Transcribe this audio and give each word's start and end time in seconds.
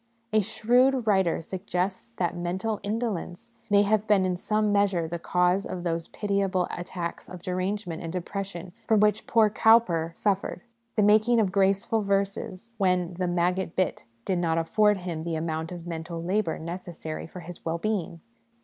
A 0.33 0.41
shrewd 0.41 1.05
writer 1.05 1.39
suggests 1.41 2.15
that 2.15 2.35
mental 2.35 2.79
indolence 2.81 3.51
may 3.69 3.83
have 3.83 4.07
been 4.07 4.25
in 4.25 4.35
some 4.35 4.71
measure 4.71 5.07
the 5.07 5.19
cause 5.19 5.63
of 5.63 5.83
those 5.83 6.07
pitiable 6.07 6.67
attacks 6.75 7.29
of 7.29 7.43
derangement 7.43 8.01
and 8.01 8.11
depression 8.11 8.73
from 8.87 8.99
which 8.99 9.27
poor 9.27 9.51
Cowper 9.51 10.11
suffered; 10.15 10.63
the 10.95 11.03
making 11.03 11.39
of 11.39 11.51
graceful 11.51 12.01
verses 12.01 12.73
when 12.79 13.13
the 13.19 13.27
'maggot 13.27 13.75
bit' 13.75 14.05
did 14.25 14.39
not 14.39 14.57
afford 14.57 14.97
him 14.97 15.23
the 15.23 15.35
amount 15.35 15.71
of 15.71 15.85
mental 15.85 16.19
labour 16.23 16.57
necessary 16.57 17.27
for 17.27 17.41
his 17.41 17.63
well 17.63 17.77
being. 17.77 18.21